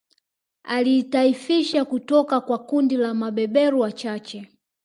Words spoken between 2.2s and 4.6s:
kwa kundi la mabeberu wachache